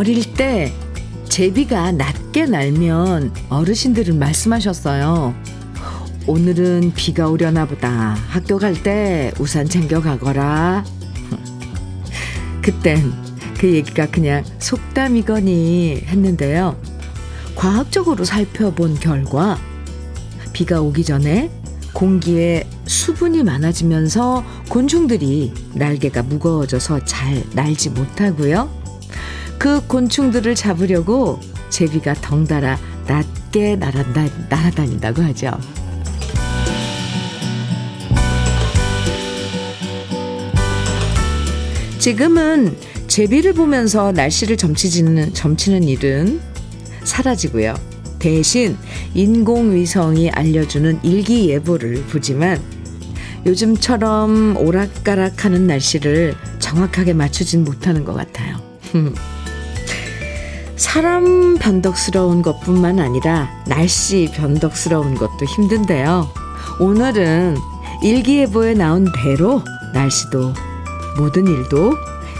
[0.00, 0.72] 어릴 때
[1.28, 5.34] 제비가 낮게 날면 어르신들은 말씀하셨어요.
[6.26, 8.16] 오늘은 비가 오려나 보다.
[8.30, 10.86] 학교 갈 때 우산 챙겨 가거라.
[12.64, 13.12] 그땐
[13.58, 16.80] 그 얘기가 그냥 속담이거니 했는데요.
[17.54, 19.58] 과학적으로 살펴본 결과
[20.54, 21.50] 비가 오기 전에
[21.92, 28.79] 공기에 수분이 많아지면서 곤충들이 날개가 무거워져서 잘 날지 못하고요.
[29.60, 35.50] 그 곤충들을 잡으려고 제비가 덩달아 낮게 날아다, 날아다닌다고 하죠.
[41.98, 42.74] 지금은
[43.06, 46.40] 제비를 보면서 날씨를 점치는, 점치는 일은
[47.04, 47.74] 사라지고요.
[48.18, 48.78] 대신
[49.12, 52.58] 인공위성이 알려주는 일기예보를 보지만
[53.44, 58.56] 요즘처럼 오락가락하는 날씨를 정확하게 맞추진 못하는 것 같아요.
[60.80, 66.32] 사람 변덕스러운 것뿐만 아니라 날씨 변덕스러운 것도 힘든데요.
[66.80, 67.58] 오늘은
[68.02, 70.54] 일기예보에 나온 대로 날씨도
[71.18, 71.92] 모든 일도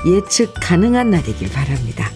[0.06, 2.10] 예측 가능한 날이길 바랍니다.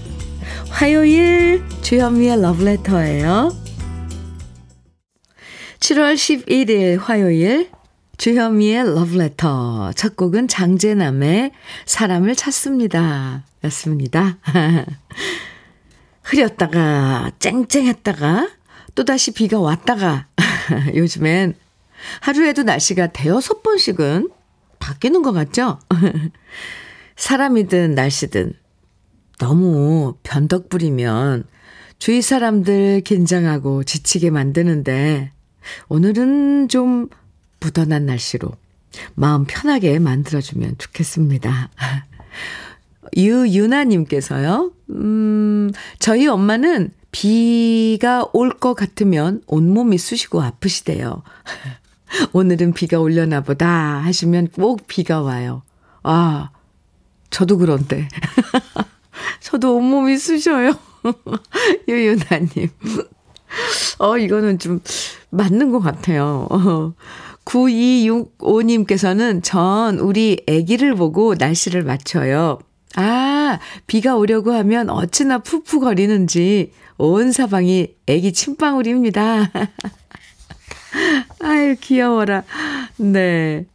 [0.70, 3.54] 화요일 주현미의 러브레터예요.
[5.78, 7.68] 7월 11일 화요일
[8.16, 11.52] 주현미의 러브레터 첫 곡은 장재남의
[11.84, 13.44] 사람을 찾습니다.
[13.64, 14.38] 였습니다.
[16.24, 18.50] 흐렸다가 쨍쨍했다가
[18.94, 20.26] 또다시 비가 왔다가
[20.94, 21.54] 요즘엔
[22.20, 24.30] 하루에도 날씨가 대여섯 번씩은
[24.78, 25.78] 바뀌는 것 같죠?
[27.16, 28.54] 사람이든 날씨든
[29.38, 31.44] 너무 변덕 부리면
[31.98, 35.32] 주위 사람들 긴장하고 지치게 만드는데
[35.88, 37.08] 오늘은 좀
[37.60, 38.50] 무던한 날씨로
[39.14, 41.70] 마음 편하게 만들어주면 좋겠습니다.
[43.16, 51.22] 유유나님께서요, 음, 저희 엄마는 비가 올 것 같으면 온몸이 쑤시고 아프시대요.
[52.32, 53.68] 오늘은 비가 올려나 보다
[54.02, 55.62] 하시면 꼭 비가 와요.
[56.02, 56.50] 아,
[57.30, 58.08] 저도 그런데.
[59.40, 60.72] 저도 온몸이 쑤셔요.
[61.88, 62.68] 유유나님.
[63.98, 64.80] 어, 이거는 좀
[65.30, 66.46] 맞는 것 같아요.
[66.50, 66.94] 어.
[67.44, 72.58] 9265님께서는 전 우리 아기를 보고 날씨를 맞춰요.
[72.96, 79.50] 아, 비가 오려고 하면 어찌나 푸푸거리는지 온 사방이 아기 침방울입니다.
[81.40, 82.44] 아유, 귀여워라.
[82.98, 83.66] 네.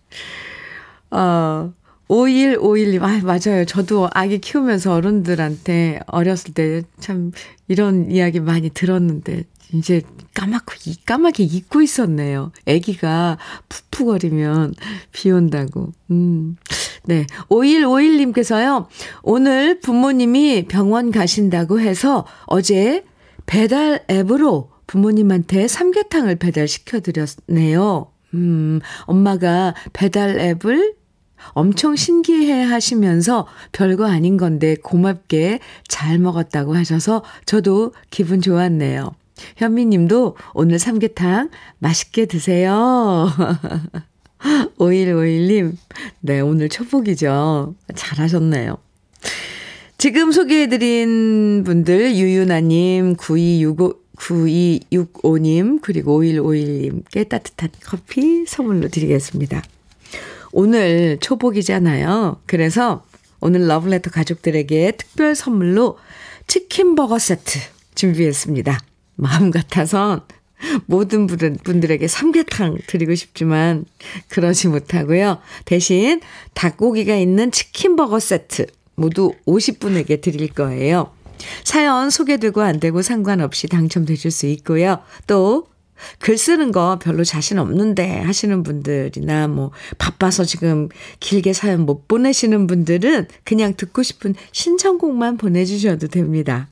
[1.12, 1.74] 어,
[2.07, 3.66] 5151님, 아, 맞아요.
[3.66, 7.31] 저도 아기 키우면서 어른들한테 어렸을 때 참
[7.68, 9.44] 이런 이야기 많이 들었는데,
[9.74, 10.01] 이제
[10.34, 10.74] 까맣고,
[11.06, 12.51] 까맣게 잊고 있었네요.
[12.68, 13.38] 아기가
[13.68, 14.74] 푸푸거리면
[15.12, 15.91] 비 온다고.
[16.09, 16.56] 음.
[17.06, 17.26] 네.
[17.50, 18.88] 5151님께서요,
[19.24, 23.04] 오늘 부모님이 병원 가신다고 해서 어제
[23.46, 28.12] 배달 앱으로 부모님한테 삼계탕을 배달시켜드렸네요.
[28.34, 30.96] 음, 엄마가 배달 앱을
[31.50, 39.16] 엄청 신기해 하시면서 별거 아닌 건데 고맙게 잘 먹었다고 하셔서 저도 기분 좋았네요.
[39.56, 41.50] 현미 님도 오늘 삼계탕
[41.80, 43.30] 맛있게 드세요.
[44.77, 45.75] 5151님,
[46.22, 47.75] 네, 오늘 초복이죠.
[47.95, 48.77] 잘하셨네요.
[49.97, 59.61] 지금 소개해드린 분들, 유유나님, 9265, 9265님, 그리고 5151님께 따뜻한 커피 선물로 드리겠습니다.
[60.51, 62.41] 오늘 초복이잖아요.
[62.45, 63.06] 그래서
[63.41, 65.97] 오늘 러블레터 가족들에게 특별 선물로
[66.47, 67.59] 치킨버거 세트
[67.95, 68.79] 준비했습니다.
[69.16, 70.21] 마음 같아선
[70.86, 73.86] 모든 분들에게 삼계탕 드리고 싶지만
[74.28, 75.40] 그러지 못하고요.
[75.66, 76.22] 대신
[76.54, 81.12] 닭고기가 있는 치킨버거 세트 모두 50분에게 드릴 거예요.
[81.63, 85.00] 사연 소개되고 안 되고 상관없이 당첨되실 수 있고요.
[85.28, 85.69] 또
[86.19, 90.89] 글 쓰는 거 별로 자신 없는데 하시는 분들이나 뭐 바빠서 지금
[91.19, 96.68] 길게 사연 못 보내시는 분들은 그냥 듣고 싶은 신청곡만 보내주셔도 됩니다.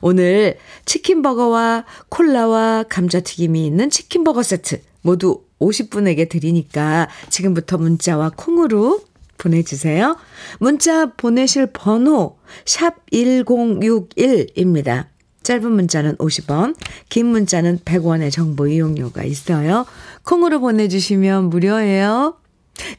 [0.00, 9.00] 오늘 치킨버거와 콜라와 감자튀김이 있는 치킨버거 세트 모두 50분에게 드리니까 지금부터 문자와 콩으로
[9.36, 10.16] 보내주세요.
[10.58, 15.06] 문자 보내실 번호 샵 1061입니다.
[15.42, 16.74] 짧은 문자는 50원,
[17.10, 19.84] 긴 문자는 100원의 정보 이용료가 있어요.
[20.22, 22.38] 콩으로 보내주시면 무료예요.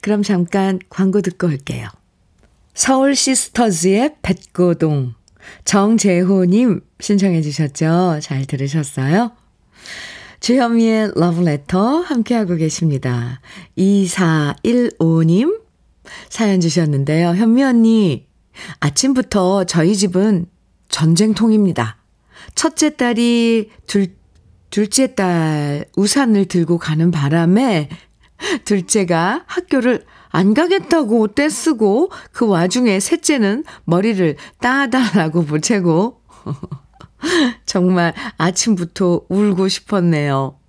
[0.01, 1.87] 그럼 잠깐 광고 듣고 올게요.
[2.75, 5.15] 서울 시스터즈의 뱃고동
[5.65, 8.19] 정재호님 신청해 주셨죠?
[8.21, 9.31] 잘 들으셨어요?
[10.39, 13.41] 주현미의 러브레터 함께하고 계십니다.
[13.77, 15.61] 2415님
[16.29, 17.29] 사연 주셨는데요.
[17.29, 18.27] 현미 언니,
[18.79, 20.45] 아침부터 저희 집은
[20.89, 21.97] 전쟁통입니다.
[22.53, 24.07] 첫째 딸이 둘,
[24.69, 27.89] 둘째 딸 우산을 들고 가는 바람에
[28.65, 36.21] 둘째가 학교를 안 가겠다고 떼쓰고 그 와중에 셋째는 머리를 따달라고 보채고
[37.65, 40.59] 정말 아침부터 울고 싶었네요.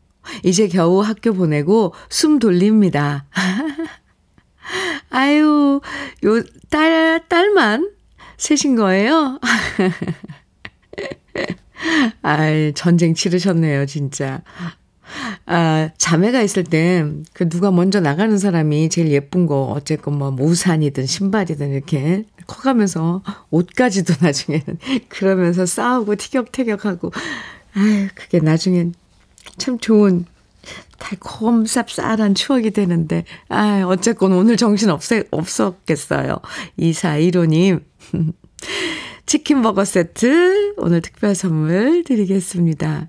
[0.44, 3.26] 이제 겨우 학교 보내고 숨 돌립니다.
[5.10, 5.80] 아유,
[6.24, 7.90] 요 딸, 딸만
[8.36, 9.40] 셋인 거예요?
[12.22, 14.42] 아이, 전쟁 치르셨네요, 진짜.
[15.46, 21.06] 아, 자매가 있을 때, 그 누가 먼저 나가는 사람이 제일 예쁜 거, 어쨌건 뭐, 우산이든
[21.06, 24.78] 신발이든 이렇게 커가면서 옷까지도 나중에는
[25.08, 27.12] 그러면서 싸우고 티격태격하고,
[27.74, 28.94] 아유, 그게 나중엔
[29.56, 30.26] 참 좋은
[30.98, 36.38] 달콤 쌉쌀한 추억이 되는데, 아 어쨌건 오늘 정신 없애, 없었겠어요.
[36.78, 37.82] 2415님.
[39.26, 43.08] 치킨 버거 세트 오늘 특별 선물 드리겠습니다.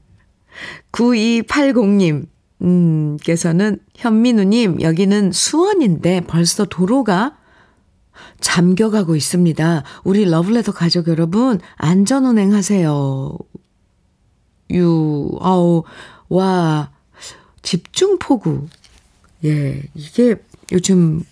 [0.92, 2.28] 9280님,
[2.64, 7.38] 음, 께서는 현민우님, 여기는 수원인데 벌써 도로가
[8.42, 9.84] 잠겨가고 있습니다.
[10.04, 13.38] 우리 러블레터 가족 여러분, 안전운행 하세요.
[14.72, 15.84] 유, 아우,
[16.30, 16.92] 와,
[17.62, 18.68] 집중폭우.
[19.46, 20.36] 예, 이게
[20.72, 21.24] 요즘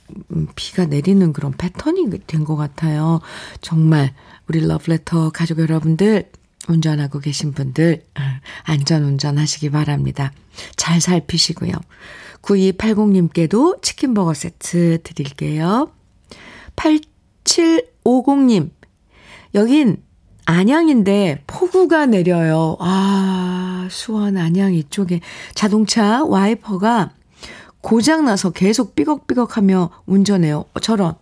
[0.55, 3.19] 비가 내리는 그런 패턴이 된 것 같아요.
[3.61, 4.13] 정말
[4.47, 6.29] 우리 러브레터 가족 여러분들
[6.67, 8.03] 운전하고 계신 분들
[8.63, 10.31] 안전 운전하시기 바랍니다.
[10.75, 11.71] 잘 살피시고요.
[12.41, 15.91] 9280님께도 치킨버거 세트 드릴게요.
[16.75, 18.69] 8750님
[19.55, 20.03] 여긴
[20.45, 22.77] 안양인데 폭우가 내려요.
[22.79, 25.21] 아, 수원 안양 이쪽에
[25.55, 27.11] 자동차 와이퍼가
[27.81, 30.65] 고장나서 계속 삐걱삐걱 하며 운전해요.
[30.81, 31.15] 저런.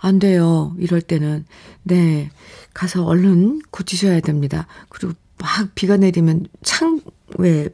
[0.00, 0.74] 안 돼요.
[0.78, 1.44] 이럴 때는.
[1.82, 2.30] 네.
[2.74, 4.66] 가서 얼른 고치셔야 됩니다.
[4.88, 7.00] 그리고 막 비가 내리면 창
[7.38, 7.68] 왜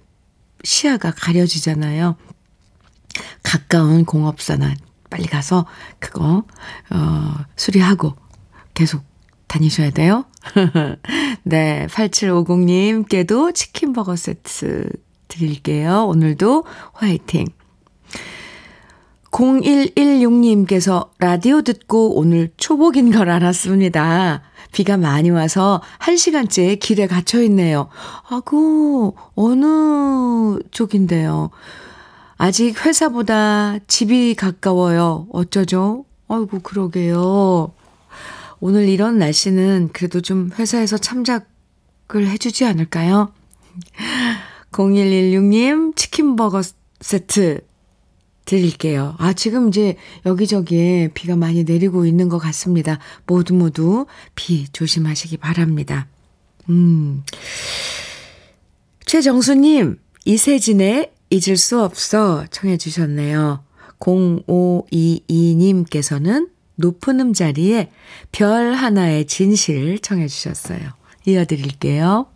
[0.65, 2.17] 시야가 가려지잖아요.
[3.43, 4.75] 가까운 공업사나
[5.11, 5.67] 빨리 가서
[5.99, 6.45] 그거
[6.91, 8.15] 어 수리하고
[8.75, 9.03] 계속
[9.47, 10.27] 다니셔야 돼요.
[11.45, 14.91] 네, 8750님께도 치킨 버거 세트
[15.29, 16.07] 드릴게요.
[16.07, 17.47] 오늘도 화이팅.
[19.31, 24.43] 0116님께서 라디오 듣고 오늘 초복인 걸 알았습니다.
[24.73, 27.89] 비가 많이 와서 1시간째 길에 갇혀 있네요.
[28.29, 31.51] 아구, 어느 쪽인데요?
[32.37, 35.27] 아직 회사보다 집이 가까워요.
[35.33, 36.05] 어쩌죠?
[36.29, 37.73] 아이고, 그러게요.
[38.61, 41.47] 오늘 이런 날씨는 그래도 좀 회사에서 참작을
[42.29, 43.33] 해주지 않을까요?
[44.73, 46.63] 0116님 치킨버거
[47.01, 47.68] 세트
[48.49, 49.15] 드릴게요.
[49.19, 52.99] 아, 지금 이제 여기저기에 비가 많이 내리고 있는 것 같습니다.
[53.27, 56.07] 모두 모두 비 조심하시기 바랍니다.
[56.71, 57.25] 음.
[59.05, 63.63] 최정수님, 이세진의 잊을 수 없어 청해주셨네요.
[63.99, 67.91] 0522님께서는 높은 음자리에
[68.33, 70.81] 별 하나의 진실 청해주셨어요.
[71.27, 72.29] 이어드릴게요.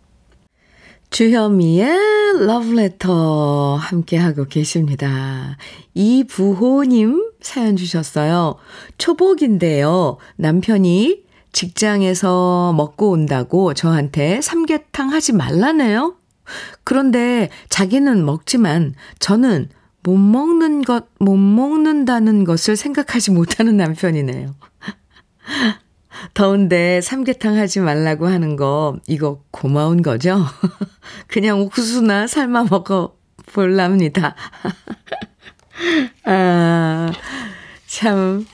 [1.13, 5.57] 주현미의 러브레터 함께하고 계십니다.
[5.93, 8.55] 이부호님 사연 주셨어요.
[8.97, 10.17] 초복인데요.
[10.37, 16.15] 남편이 직장에서 먹고 온다고 저한테 삼계탕 하지 말라네요.
[16.83, 19.69] 그런데 자기는 먹지만 저는
[20.01, 24.55] 못 먹는 것, 못 먹는다는 것을 생각하지 못하는 남편이네요.
[26.33, 30.45] 더운데 삼계탕 하지 말라고 하는 거, 이거 고마운 거죠?
[31.27, 33.15] 그냥 옥수수나 삶아 먹어
[33.47, 34.35] 볼랍니다.
[36.25, 37.11] 아,
[37.87, 38.45] 참,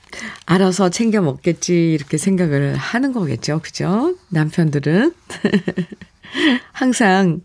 [0.46, 3.60] 알아서 챙겨 먹겠지, 이렇게 생각을 하는 거겠죠.
[3.62, 4.16] 그죠?
[4.28, 5.14] 남편들은.
[6.72, 7.40] 항상,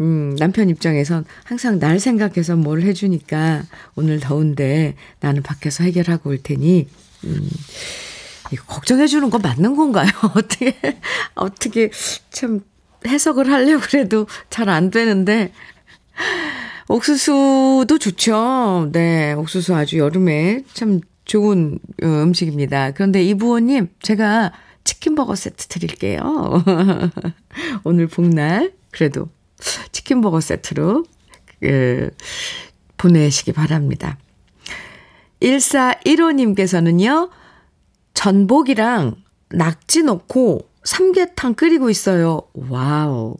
[0.00, 3.62] 음, 남편 입장에선 항상 날 생각해서 뭘 해주니까
[3.94, 6.88] 오늘 더운데 나는 밖에서 해결하고 올 테니,
[7.24, 7.50] 음,
[8.52, 10.08] 이거 걱정해 주는 거 맞는 건가요?
[10.34, 10.76] 어떻게,
[11.34, 11.90] 어떻게
[12.30, 12.60] 참
[13.06, 15.52] 해석을 하려고 그래도 잘 안 되는데.
[16.88, 18.90] 옥수수도 좋죠.
[18.92, 22.92] 네, 옥수수 아주 여름에 참 좋은 어, 음식입니다.
[22.92, 24.52] 그런데 이부호님, 제가
[24.84, 26.22] 치킨버거 세트 드릴게요.
[27.82, 29.28] 오늘 복날, 그래도
[29.90, 31.04] 치킨버거 세트로,
[31.60, 32.10] 그,
[32.96, 34.16] 보내시기 바랍니다.
[35.42, 37.30] 1415님께서는요,
[38.16, 39.14] 전복이랑
[39.50, 42.40] 낙지 넣고 삼계탕 끓이고 있어요.
[42.54, 43.36] 와우.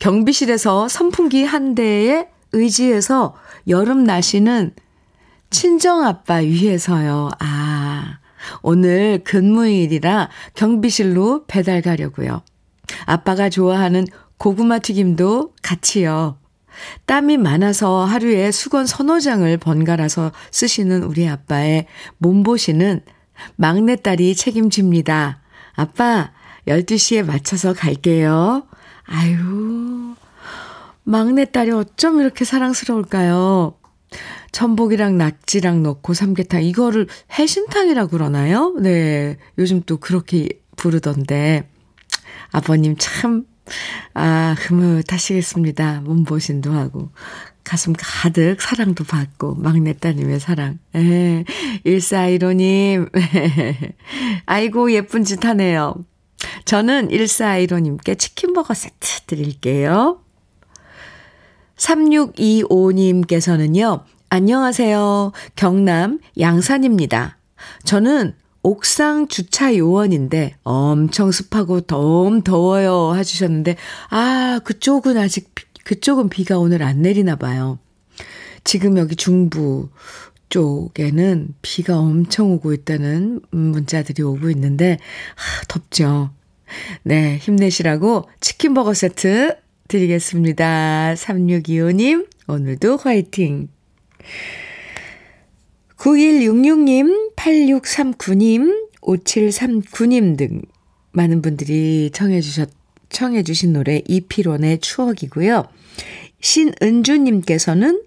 [0.00, 3.34] 경비실에서 선풍기 한 대에 의지해서
[3.68, 4.74] 여름 날씨는
[5.50, 7.30] 친정아빠 위해서요.
[7.38, 8.18] 아,
[8.62, 12.42] 오늘 근무일이라 경비실로 배달 가려고요.
[13.06, 14.04] 아빠가 좋아하는
[14.36, 16.38] 고구마 튀김도 같이요.
[17.06, 21.86] 땀이 많아서 하루에 수건 서너 장을 번갈아서 쓰시는 우리 아빠의
[22.18, 23.02] 몸보시는
[23.56, 25.40] 막내딸이 책임집니다.
[25.74, 26.32] 아빠,
[26.66, 28.66] 12시에 맞춰서 갈게요.
[29.04, 30.14] 아유,
[31.04, 33.74] 막내딸이 어쩜 이렇게 사랑스러울까요?
[34.52, 37.08] 전복이랑 낙지랑 넣고 삼계탕, 이거를
[37.38, 38.74] 해신탕이라고 그러나요?
[38.80, 41.68] 네, 요즘 또 그렇게 부르던데.
[42.50, 43.46] 아버님 참,
[44.14, 46.02] 아, 흐뭇하시겠습니다.
[46.02, 47.10] 몸보신도 하고.
[47.64, 50.78] 가슴 가득 사랑도 받고, 막내딸님의 사랑.
[50.94, 51.44] 에,
[51.86, 53.10] 1415님.
[54.46, 55.94] 아이고, 예쁜 짓 하네요.
[56.64, 60.18] 저는 1415님께 치킨버거 세트 드릴게요.
[61.76, 65.32] 3625님께서는요, 안녕하세요.
[65.56, 67.38] 경남 양산입니다.
[67.84, 73.76] 저는 옥상 주차 요원인데 엄청 습하고 너무 더워요 해주셨는데,
[74.10, 75.52] 아, 그쪽은 아직,
[75.84, 77.78] 그쪽은 비가 오늘 안 내리나 봐요.
[78.64, 79.90] 지금 여기 중부
[80.48, 84.98] 쪽에는 비가 엄청 오고 있다는 문자들이 오고 있는데,
[85.34, 86.30] 아, 덥죠.
[87.02, 89.56] 네, 힘내시라고 치킨버거 세트
[89.88, 91.14] 드리겠습니다.
[91.14, 93.68] 3625님, 오늘도 화이팅!
[95.96, 100.62] 9166님, 8639님, 5739님 등
[101.12, 102.70] 많은 분들이 청해주셨,
[103.12, 105.64] 청해 주신 노래 이필원의 추억이고요.
[106.40, 108.02] 신은주님께서는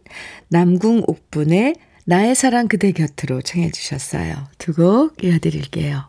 [0.49, 4.47] 남궁 옥분의 나의 사랑 그대 곁으로 청해 주셨어요.
[4.57, 6.05] 두 곡 이어드릴게요.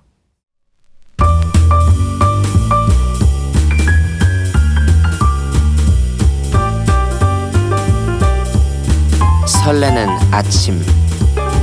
[9.47, 10.81] 설레는 아침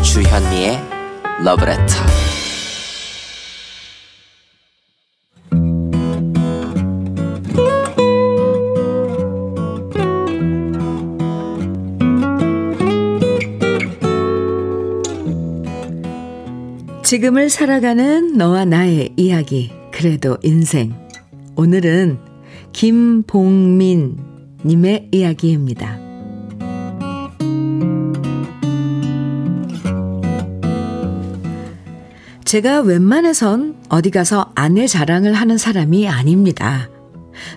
[0.02, 0.80] 주현미의
[1.44, 2.23] 러브레터
[17.14, 20.96] 지금을 살아가는 너와 나의 이야기 그래도 인생
[21.56, 22.18] 오늘은
[22.72, 24.18] 김봉민
[24.66, 26.00] 님의 이야기입니다.
[32.46, 36.90] 제가 웬만해선 어디 가서 아내 자랑을 하는 사람이 아닙니다.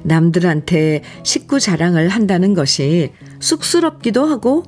[0.03, 3.11] 남들한테 식구 자랑을 한다는 것이
[3.41, 4.65] 쑥스럽기도 하고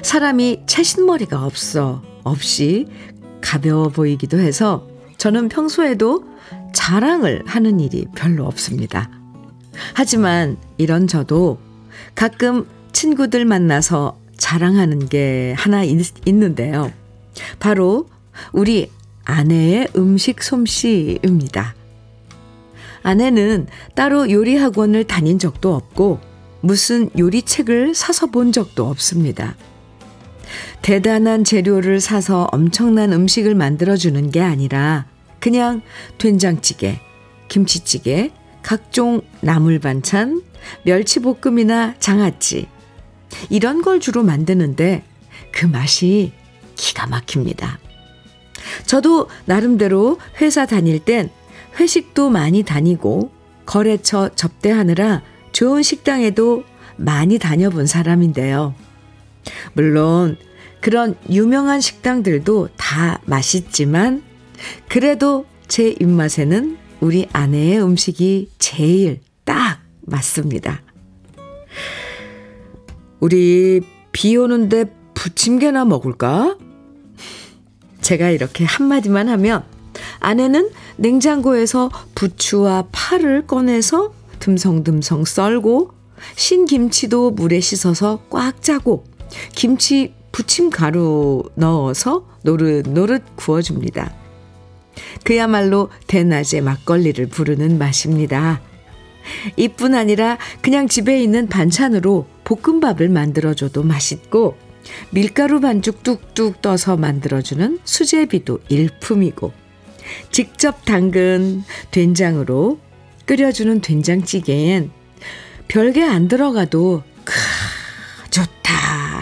[0.00, 2.86] 사람이 채신머리가 없어 없이
[3.42, 6.24] 가벼워 보이기도 해서 저는 평소에도
[6.72, 9.10] 자랑을 하는 일이 별로 없습니다.
[9.94, 11.58] 하지만 이런 저도
[12.14, 16.90] 가끔 친구들 만나서 자랑하는 게 하나 있, 있는데요.
[17.58, 18.08] 바로
[18.52, 18.90] 우리
[19.24, 21.74] 아내의 음식 솜씨입니다.
[23.02, 26.20] 아내는 따로 요리 학원을 다닌 적도 없고
[26.60, 29.56] 무슨 요리책을 사서 본 적도 없습니다.
[30.82, 35.06] 대단한 재료를 사서 엄청난 음식을 만들어주는 게 아니라
[35.40, 35.82] 그냥
[36.18, 37.00] 된장찌개,
[37.48, 38.30] 김치찌개,
[38.62, 40.42] 각종 나물 반찬,
[40.84, 42.68] 멸치볶음이나 장아찌
[43.50, 45.02] 이런 걸 주로 만드는데
[45.50, 46.32] 그 맛이
[46.76, 47.78] 기가 막힙니다.
[48.86, 51.30] 저도 나름대로 회사 다닐 땐
[51.78, 53.30] 회식도 많이 다니고
[53.66, 56.64] 거래처 접대하느라 좋은 식당에도
[56.96, 58.74] 많이 다녀본 사람인데요.
[59.72, 60.36] 물론
[60.80, 64.22] 그런 유명한 식당들도 다 맛있지만
[64.88, 70.82] 그래도 제 입맛에는 우리 아내의 음식이 제일 딱 맞습니다.
[73.20, 73.80] 우리
[74.12, 74.84] 비 오는데
[75.14, 76.56] 부침개나 먹을까?
[78.00, 79.64] 제가 이렇게 한마디만 하면
[80.18, 85.92] 아내는 냉장고에서 부추와 파를 꺼내서 듬성듬성 썰고
[86.36, 89.04] 신김치도 물에 씻어서 꽉 짜고
[89.54, 94.14] 김치 부침 가루 넣어서 노릇노릇 구워줍니다.
[95.24, 98.60] 그야말로 대낮에 막걸리를 부르는 맛입니다.
[99.56, 104.56] 이뿐 아니라 그냥 집에 있는 반찬으로 볶음밥을 만들어줘도 맛있고
[105.10, 109.52] 밀가루 반죽 뚝뚝 떠서 만들어주는 수제비도 일품이고
[110.30, 112.78] 직접 담근 된장으로
[113.26, 114.90] 끓여주는 된장찌개엔
[115.68, 117.34] 별게 안 들어가도 크
[118.30, 118.72] 좋다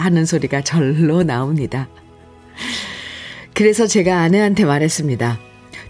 [0.01, 1.87] 하는 소리가 절로 나옵니다.
[3.53, 5.39] 그래서 제가 아내한테 말했습니다.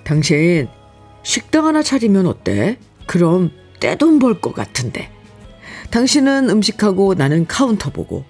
[0.04, 0.68] 당신
[1.24, 2.78] 식당 하나 차리면 어때?
[3.06, 5.10] 그럼 떼돈 벌 것 같은데.
[5.92, 8.26] 당신은 음식하고 나는 카운터 보고.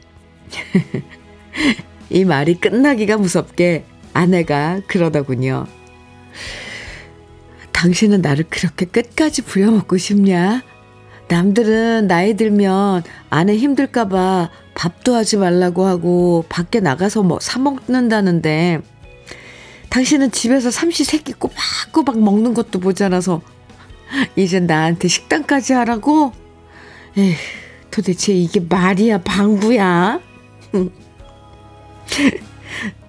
[2.10, 5.66] 이 말이 끝나기가 무섭게 아내가 그러더군요.
[7.72, 10.62] 당신은 나를 그렇게 끝까지 부려먹고 싶냐?
[11.30, 18.80] 남들은 나이 들면 아내 힘들까봐 밥도 하지 말라고 하고 밖에 나가서 뭐 사 먹는다는데
[19.90, 23.42] 당신은 집에서 삼시세끼 꼬박꼬박 먹는 것도 모자라서
[24.36, 26.32] 이제 나한테 식단까지 하라고?
[27.18, 27.36] 에휴,
[27.92, 30.20] 도대체 이게 말이야, 방구야?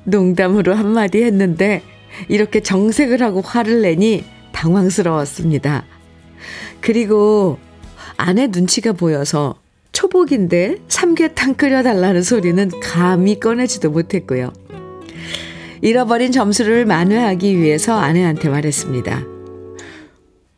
[0.04, 1.82] 농담으로 한마디 했는데
[2.28, 5.84] 이렇게 정색을 하고 화를 내니 당황스러웠습니다.
[6.80, 7.58] 그리고
[8.16, 9.61] 아내 눈치가 보여서
[10.02, 14.52] 초복인데 삼계탕 끓여달라는 소리는 감히 꺼내지도 못했고요.
[15.80, 19.22] 잃어버린 점수를 만회하기 위해서 아내한테 말했습니다.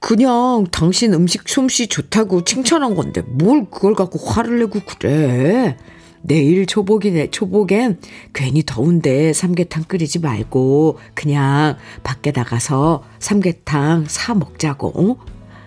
[0.01, 5.77] 그냥 당신 음식 솜씨 좋다고 칭찬한 건데 뭘 그걸 갖고 화를 내고 그래.
[6.23, 8.01] 내일 초복이네, 초복엔
[8.33, 15.19] 괜히 더운데 삼계탕 끓이지 말고 그냥 밖에 나가서 삼계탕 사 먹자고.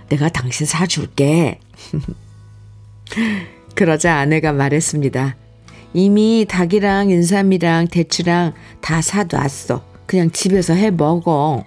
[0.09, 1.59] 내가 당신 사줄게.
[3.77, 5.35] 그러자 아내가 말했습니다.
[5.93, 9.85] 이미 닭이랑 인삼이랑 대추랑 다 사놨어.
[10.07, 11.63] 그냥 집에서 해 먹어.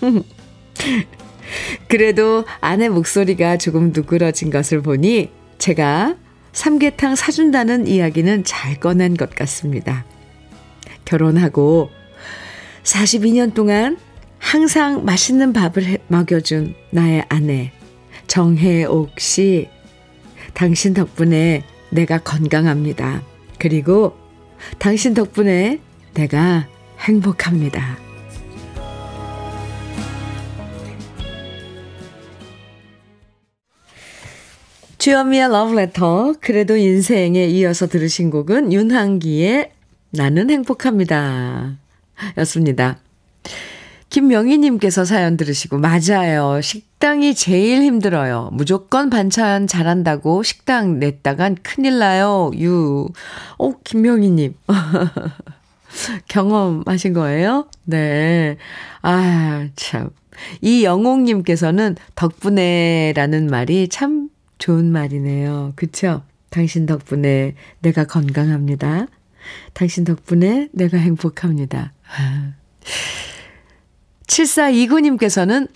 [1.88, 6.14] 그래도 아내 목소리가 조금 누그러진 것을 보니 제가
[6.52, 10.04] 삼계탕 사준다는 이야기는 잘 꺼낸 것 같습니다.
[11.04, 11.90] 결혼하고
[12.84, 13.98] 42년 동안
[14.38, 17.72] 항상 맛있는 밥을 먹여준 나의 아내
[18.28, 19.68] 정혜옥 씨.
[20.58, 23.22] 당신 덕분에 내가 건강합니다.
[23.60, 24.16] 그리고
[24.80, 25.78] 당신 덕분에
[26.14, 26.66] 내가
[26.98, 27.96] 행복합니다.
[34.98, 39.70] 주현미의 러브레터 그래도 인생에 이어서 들으신 곡은 윤한기의
[40.10, 41.78] 나는 행복합니다
[42.36, 42.98] 였습니다.
[44.10, 46.60] 김명희님께서 사연 들으시고 맞아요.
[46.60, 48.50] 식당이 제일 힘들어요.
[48.52, 52.50] 무조건 반찬 잘한다고 식당 냈다간 큰일 나요.
[52.58, 53.08] 유.
[53.58, 54.54] 어, 김명희님.
[56.28, 57.68] 경험하신 거예요?
[57.84, 58.56] 네.
[59.02, 60.10] 아, 참.
[60.60, 65.72] 이 영옥님께서는 덕분에 라는 말이 참 좋은 말이네요.
[65.76, 66.22] 그쵸?
[66.50, 69.06] 당신 덕분에 내가 건강합니다.
[69.74, 71.92] 당신 덕분에 내가 행복합니다.
[74.28, 75.68] 7429님께서는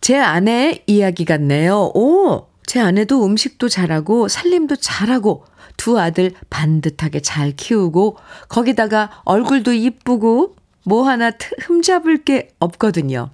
[0.00, 1.90] 제 아내의 이야기 같네요.
[1.94, 2.46] 오!
[2.66, 5.44] 제 아내도 음식도 잘하고 살림도 잘하고
[5.76, 8.16] 두 아들 반듯하게 잘 키우고
[8.48, 13.30] 거기다가 얼굴도 이쁘고 뭐 하나 흠잡을 게 없거든요.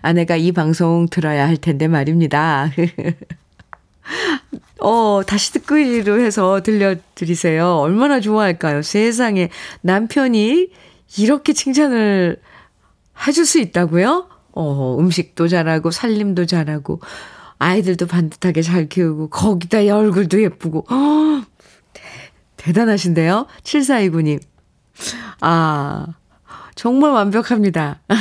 [0.00, 2.70] 아내가 이 방송 들어야 할 텐데 말입니다.
[4.80, 7.78] 어, 다시 듣기로 해서 들려드리세요.
[7.78, 8.82] 얼마나 좋아할까요?
[8.82, 9.48] 세상에
[9.82, 10.68] 남편이
[11.18, 12.38] 이렇게 칭찬을
[13.26, 14.28] 해줄 수 있다고요?
[14.52, 17.00] 어, 음식도 잘하고, 살림도 잘하고,
[17.58, 21.42] 아이들도 반듯하게 잘 키우고, 거기다 얼굴도 예쁘고, 어,
[22.56, 24.40] 대, 단하신데요 7429님.
[25.40, 26.06] 아,
[26.74, 28.00] 정말 완벽합니다.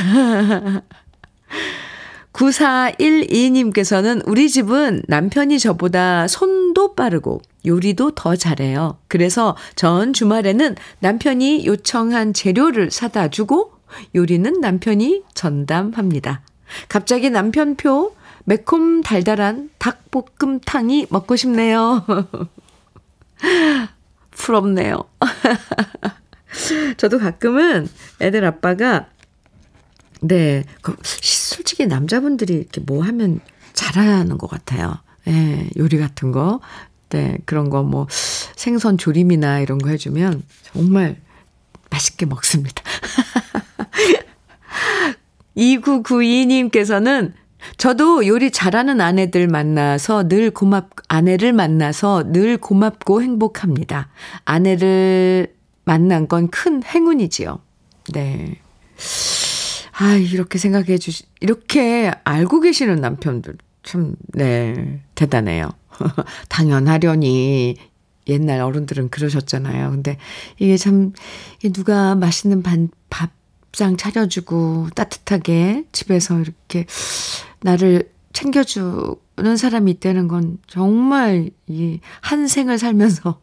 [2.33, 8.97] 9412님께서는 우리 집은 남편이 저보다 손도 빠르고 요리도 더 잘해요.
[9.07, 13.73] 그래서 전 주말에는 남편이 요청한 재료를 사다 주고
[14.15, 16.41] 요리는 남편이 전담합니다.
[16.89, 22.05] 갑자기 남편표 매콤 달달한 닭볶음탕이 먹고 싶네요.
[24.31, 25.03] 부럽네요.
[26.97, 27.87] 저도 가끔은
[28.21, 29.07] 애들 아빠가
[30.21, 33.39] 네, 그 솔직히 남자분들이 이렇게 뭐 하면
[33.73, 34.97] 잘하는 것 같아요.
[35.27, 36.59] 예, 요리 같은 거.
[37.09, 41.19] 네, 그런 거 뭐 생선 조림이나 이런 거 해주면 정말
[41.89, 42.80] 맛있게 먹습니다.
[45.57, 47.33] 2992님께서는
[47.77, 54.09] 저도 요리 잘하는 아내들 만나서 늘 고맙, 아내를 만나서 늘 고맙고 행복합니다.
[54.45, 55.53] 아내를
[55.85, 57.59] 만난 건 큰 행운이지요.
[58.13, 58.55] 네.
[59.93, 65.69] 아, 이렇게 생각해 주시, 이렇게 알고 계시는 남편들 참, 네, 대단해요.
[66.49, 67.75] 당연하려니
[68.27, 69.91] 옛날 어른들은 그러셨잖아요.
[69.91, 70.17] 근데
[70.59, 71.13] 이게 참,
[71.73, 72.89] 누가 맛있는 반,
[73.71, 76.85] 밥상 차려주고 따뜻하게 집에서 이렇게
[77.61, 83.39] 나를 챙겨주는 사람이 있다는 건 정말 이 한 생을 살면서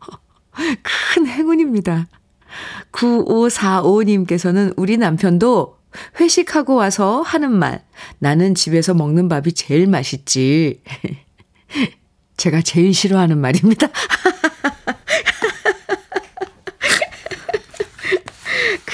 [1.15, 2.09] 큰 행운입니다.
[2.93, 5.79] 9545님께서는 우리 남편도
[6.21, 7.85] 회식하고 와서 하는 말.
[8.19, 10.83] 나는 집에서 먹는 밥이 제일 맛있지.
[12.37, 13.89] 제가 제일 싫어하는 말입니다.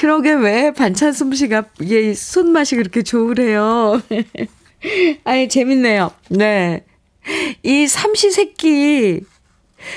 [0.05, 4.03] 그러게 왜 반찬 솜씨가 이게 손맛이 그렇게 좋으래요.
[5.25, 6.11] 아이 재밌네요.
[6.29, 6.85] 네.
[7.63, 9.23] 이 삼시세끼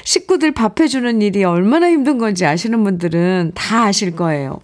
[0.05, 4.61] 식구들 밥 해 주는 일이 얼마나 힘든 건지 아시는 분들은 다 아실 거예요.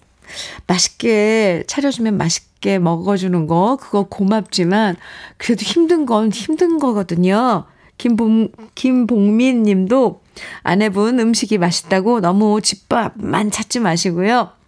[0.65, 4.95] 맛있게 차려주면 맛있게 먹어주는 거, 그거 고맙지만,
[5.35, 7.65] 그래도 힘든 건 힘든 거거든요.
[7.97, 10.21] 김봉, 김봉민 님도
[10.61, 14.62] 아내분 음식이 맛있다고 너무 집밥만 찾지 마시고요.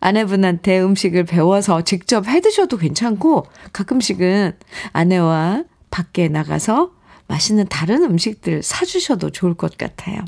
[0.00, 4.52] 아내분한테 음식을 배워서 직접 해 드셔도 괜찮고, 가끔씩은
[4.92, 6.92] 아내와 밖에 나가서
[7.26, 10.18] 맛있는 다른 음식들 사주셔도 좋을 것 같아요.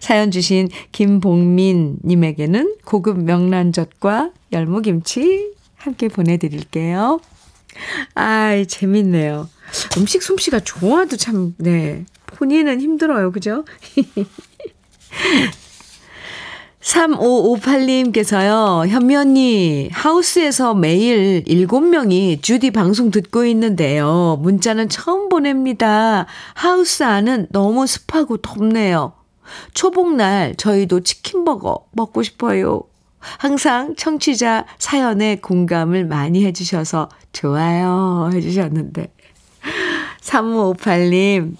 [0.00, 7.20] 사연 주신 김봉민님에게는 고급 명란젓과 열무김치 함께 보내드릴게요.
[8.14, 9.48] 아이, 재밌네요.
[9.98, 12.04] 음식 솜씨가 좋아도 참, 네.
[12.26, 13.32] 본인은 힘들어요.
[13.32, 13.64] 그죠?
[16.84, 24.38] 3558님께서요, 현미 언니, 하우스에서 매일 7명이 주디 방송 듣고 있는데요.
[24.42, 26.26] 문자는 처음 보냅니다.
[26.52, 29.14] 하우스 안은 너무 습하고 덥네요.
[29.72, 32.82] 초복날 저희도 치킨버거 먹고 싶어요.
[33.18, 39.10] 항상 청취자 사연에 공감을 많이 해주셔서 좋아요 해주셨는데.
[40.20, 41.56] 3558님,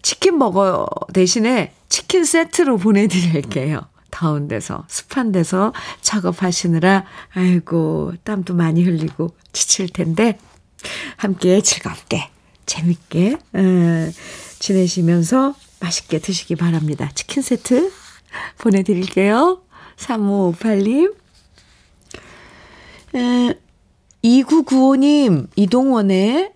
[0.00, 3.82] 치킨버거 대신에 치킨 세트로 보내드릴게요.
[4.10, 10.38] 더운 데서, 습한 데서 작업하시느라, 아이고, 땀도 많이 흘리고 지칠 텐데,
[11.16, 12.30] 함께 즐겁게,
[12.66, 14.12] 재밌게, 음,
[14.58, 17.10] 지내시면서 맛있게 드시기 바랍니다.
[17.14, 17.92] 치킨 세트
[18.58, 19.62] 보내드릴게요.
[19.96, 21.14] 3558님.
[23.14, 23.54] 에,
[24.22, 26.52] 2995님, 이동원의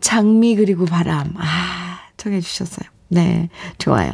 [0.00, 1.34] 장미 그리고 바람.
[1.36, 2.88] 아, 정해주셨어요.
[3.08, 4.12] 네, 좋아요.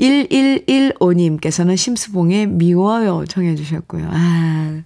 [0.00, 4.08] 1115님께서는 심수봉의 미워요 정해주셨고요.
[4.10, 4.82] 아,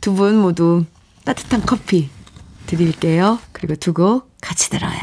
[0.00, 0.84] 두 분 모두
[1.24, 2.08] 따뜻한 커피
[2.66, 3.38] 드릴게요.
[3.52, 4.98] 그리고 두 곡 같이 들어요.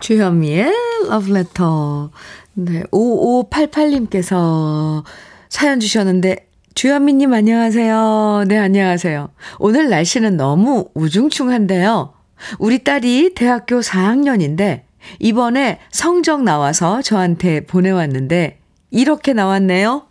[0.00, 0.72] 주현미의
[1.08, 2.10] 러브레터.
[2.54, 5.04] 네, 5588님께서
[5.48, 8.44] 사연 주셨는데, 주현미님 안녕하세요.
[8.48, 9.30] 네, 안녕하세요.
[9.58, 12.14] 오늘 날씨는 너무 우중충한데요.
[12.58, 14.82] 우리 딸이 대학교 4학년인데,
[15.18, 18.60] 이번에 성적 나와서 저한테 보내왔는데,
[18.90, 20.06] 이렇게 나왔네요.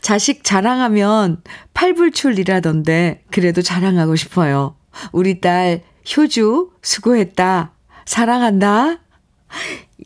[0.00, 1.42] 자식 자랑하면
[1.74, 4.76] 팔불출이라던데, 그래도 자랑하고 싶어요.
[5.12, 5.82] 우리 딸
[6.16, 7.72] 효주 수고했다.
[8.06, 8.98] 사랑한다.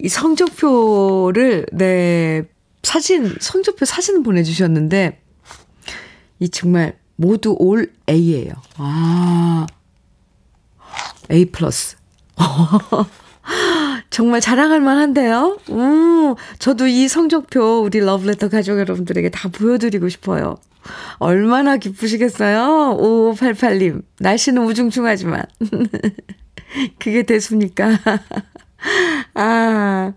[0.01, 2.45] 이 성적표를, 네,
[2.83, 5.21] 사진, 성적표 사진 보내주셨는데,
[6.41, 8.53] 이 정말 모두 올 A예요.
[8.77, 9.67] 아,
[11.31, 11.97] A 플러스.
[14.19, 15.61] 정말 자랑할 만한데요?
[15.71, 20.57] 음, 저도 이 성적표 우리 러브레터 가족 여러분들에게 다 보여드리고 싶어요.
[21.19, 22.99] 얼마나 기쁘시겠어요?
[22.99, 24.03] 5588님.
[24.19, 25.45] 날씨는 우중충하지만.
[26.99, 27.91] 그게 됐습니까?
[29.35, 30.13] 아,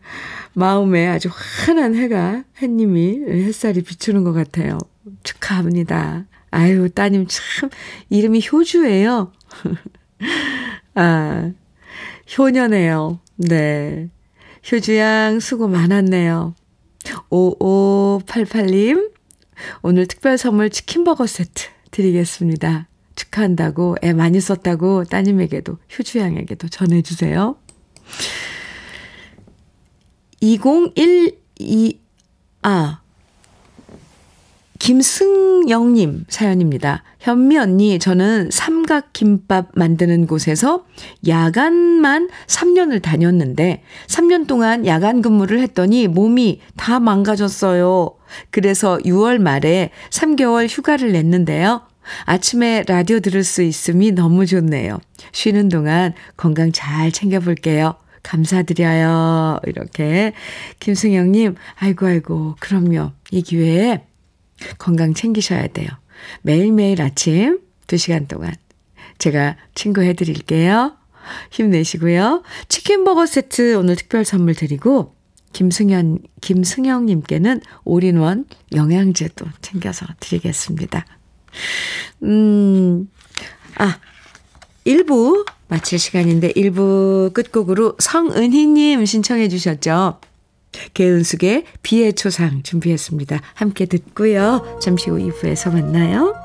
[0.56, 4.80] 마음에 아주 환한 해가, 햇님이, 햇살이 비추는 것 같아요.
[5.22, 6.26] 축하합니다.
[6.50, 7.70] 아유, 따님 참,
[8.10, 9.32] 이름이 효주예요.
[10.96, 11.52] 아,
[12.36, 13.20] 효녀네요.
[13.48, 14.10] 네.
[14.72, 16.56] 효주양 수고 많았네요.
[17.30, 19.12] 5588님,
[19.82, 22.88] 오늘 특별 선물 치킨버거 세트 드리겠습니다.
[23.16, 27.58] 축하한다고, 애 많이 썼다고 따님에게도, 효주양에게도 전해주세요.
[30.40, 32.00] 2012,
[32.62, 33.01] 아,
[34.82, 37.04] 김승영님 사연입니다.
[37.20, 40.86] 현미 언니, 저는 삼각김밥 만드는 곳에서
[41.28, 48.15] 야간만 3년을 다녔는데, 3년 동안 야간 근무를 했더니 몸이 다 망가졌어요.
[48.50, 51.84] 그래서 6월 말에 3개월 휴가를 냈는데요.
[52.26, 55.00] 아침에 라디오 들을 수 있음이 너무 좋네요.
[55.32, 57.94] 쉬는 동안 건강 잘 챙겨볼게요.
[58.24, 59.60] 감사드려요.
[59.67, 60.34] 이렇게.
[60.80, 63.12] 김승영님, 아이고, 아이고, 그럼요.
[63.30, 64.06] 이 기회에
[64.78, 65.89] 건강 챙기셔야 돼요.
[66.41, 68.54] 매일매일 아침 2시간 동안
[69.17, 70.95] 제가 친구해 드릴게요.
[71.52, 72.43] 힘내시고요.
[72.67, 75.13] 치킨 버거 세트 오늘 특별 선물 드리고
[75.54, 81.06] 김승현, 김승영 님께는 올인원 영양제도 챙겨서 드리겠습니다.
[82.24, 83.10] 음,
[83.78, 84.00] 아,
[84.86, 90.19] 1부 마칠 시간인데 1부 끝곡으로 성은희 님 신청해 주셨죠.
[90.94, 93.40] 개은숙의 비의 초상 준비했습니다.
[93.54, 94.80] 함께 듣고요.
[94.82, 96.41] 잠시 후 2부에서 만나요.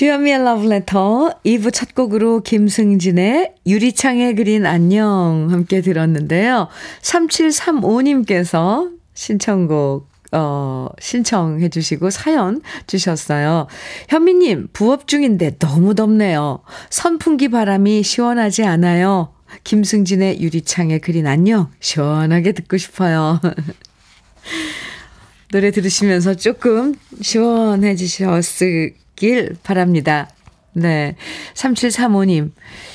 [0.00, 6.68] 주현미의 Letter 2부 첫 곡으로 김승진의 유리창에 그린 안녕 함께 들었는데요.
[7.02, 13.66] 3735님께서 신청곡 어, 신청해 주시고 사연 주셨어요.
[14.08, 16.60] 현미님, 부업 중인데 너무 덥네요.
[16.88, 19.34] 선풍기 바람이 시원하지 않아요.
[19.64, 21.70] 김승진의 유리창에 그린 안녕.
[21.80, 23.38] 시원하게 듣고 싶어요.
[25.52, 28.42] 노래 들으시면서 조금 시원해지셨
[29.20, 30.30] 길 바랍니다.
[30.72, 31.14] 네.
[31.52, 32.52] 3735님,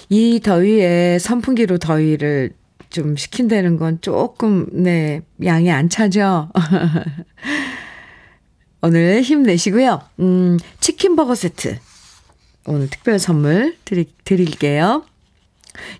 [0.09, 2.51] 이 더위에 선풍기로 더위를
[2.89, 6.49] 좀 시킨다는 건 조금, 네, 양이 안 차죠?
[8.81, 10.01] 오늘 힘내시고요.
[10.19, 11.77] 음, 치킨 버거 세트.
[12.65, 15.05] 오늘 특별 선물 드리, 드릴게요.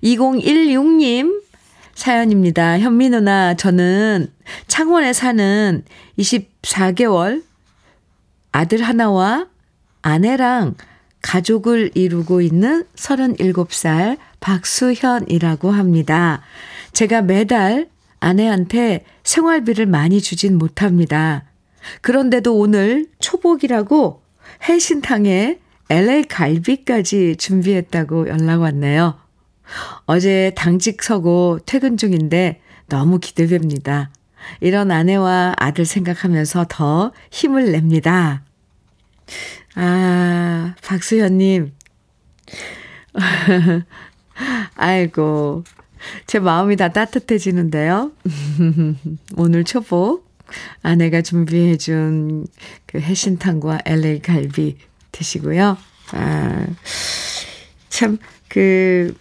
[0.03, 1.43] 2016님
[1.93, 2.79] 사연입니다.
[2.79, 4.31] 현미 누나, 저는
[4.65, 5.83] 창원에 사는
[6.17, 7.43] 24개월
[8.51, 9.47] 아들 하나와
[10.05, 10.75] 아내랑
[11.23, 16.43] 가족을 이루고 있는 37살 박수현이라고 합니다.
[16.93, 17.89] 제가 매달
[18.19, 21.45] 아내한테 생활비를 많이 주진 못합니다.
[22.01, 24.21] 그런데도 오늘 초복이라고
[24.69, 29.17] 해신탕에 LA 갈비까지 준비했다고 연락 왔네요.
[30.05, 34.11] 어제 당직 서고 퇴근 중인데 너무 기대됩니다.
[34.61, 38.43] 이런 아내와 아들 생각하면서 더 힘을 냅니다.
[39.75, 41.73] 아, 박수현님.
[44.75, 45.63] 아이고,
[46.27, 48.11] 제 마음이 다 따뜻해지는데요.
[49.37, 50.29] 오늘 초복
[50.81, 52.47] 아내가 준비해준
[52.85, 54.77] 그 해신탕과 LA 갈비
[55.11, 55.77] 드시고요.
[56.11, 56.67] 아,
[57.89, 59.15] 참, 그,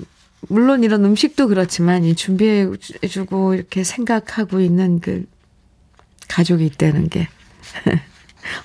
[0.48, 5.24] 물론 이런 음식도 그렇지만 이 준비해주고 이렇게 생각하고 있는 그
[6.28, 7.28] 가족이 있다는 게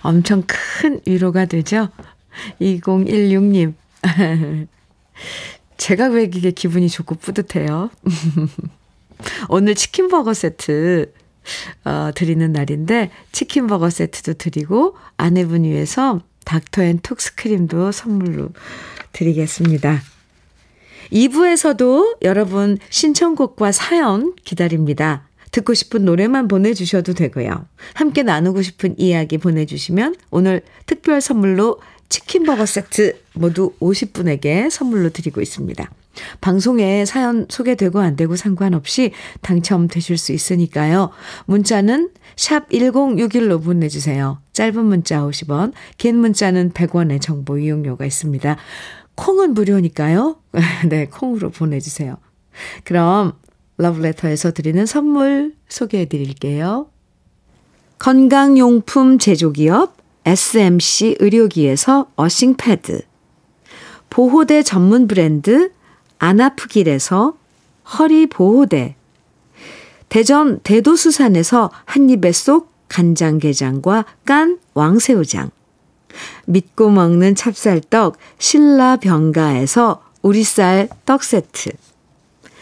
[0.01, 1.89] 엄청 큰 위로가 되죠.
[2.61, 3.73] 2016님.
[5.77, 7.89] 제가 왜 이게 기분이 좋고 뿌듯해요?
[9.49, 11.11] 오늘 치킨버거 세트
[11.85, 18.49] 어, 드리는 날인데 치킨버거 세트도 드리고 아내분 위해서 닥터앤톡스크림도 선물로
[19.13, 20.01] 드리겠습니다.
[21.11, 25.28] 2부에서도 여러분 신청곡과 사연 기다립니다.
[25.51, 27.65] 듣고 싶은 노래만 보내주셔도 되고요.
[27.93, 35.89] 함께 나누고 싶은 이야기 보내주시면 오늘 특별 선물로 치킨버거 세트 모두 50분에게 선물로 드리고 있습니다.
[36.41, 41.11] 방송에 사연 소개되고 안 되고 상관없이 당첨되실 수 있으니까요.
[41.45, 44.39] 문자는 샵 1061로 보내주세요.
[44.53, 48.57] 짧은 문자 50원, 긴 문자는 100원의 정보 이용료가 있습니다.
[49.15, 50.37] 콩은 무료니까요.
[50.89, 52.17] 네, 콩으로 보내주세요.
[52.83, 53.33] 그럼
[53.79, 56.87] 러브레터에서 드리는 선물 소개해 드릴게요.
[57.97, 63.01] 건강용품 제조기업 SMC 의료기에서 어싱패드.
[64.09, 65.71] 보호대 전문 브랜드
[66.17, 67.37] 안아프길에서
[67.97, 68.95] 허리보호대.
[70.09, 75.51] 대전 대도수산에서 한입에 쏙 간장게장과 깐 왕새우장.
[76.47, 81.71] 믿고 먹는 찹쌀떡 신라병가에서 우리쌀 떡 세트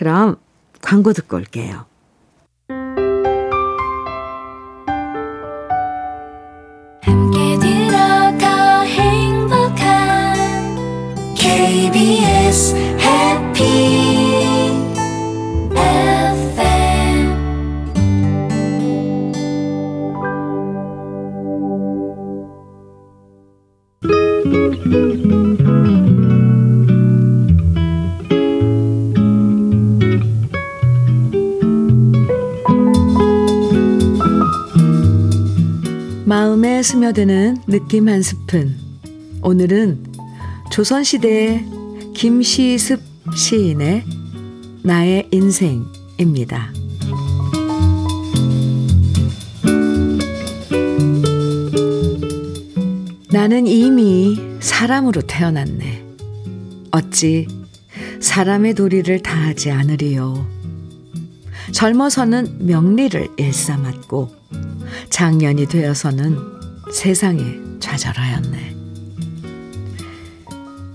[0.00, 0.36] 그럼
[0.80, 1.84] 광고 듣고 올게요.
[11.36, 12.74] KBS
[37.10, 38.76] 스며드는 느낌 한 스푼.
[39.42, 40.04] 오늘은
[40.70, 41.64] 조선시대의
[42.14, 43.00] 김시습
[43.34, 44.04] 시인의
[44.82, 46.72] 나의 인생입니다.
[53.30, 56.04] 나는 이미 사람으로 태어났네.
[56.92, 57.48] 어찌
[58.20, 60.46] 사람의 도리를 다하지 않으리요.
[61.72, 64.30] 젊어서는 명리를 일삼았고
[65.10, 66.49] 장년이 되어서는
[66.92, 67.42] 세상에
[67.80, 68.76] 좌절하였네.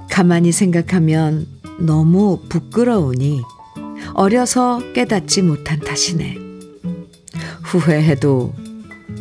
[0.10, 1.48] 가만히 생각하면
[1.80, 3.42] 너무 부끄러우니
[4.14, 6.38] 어려서 깨닫지 못한 탓이네.
[7.64, 8.54] 후회해도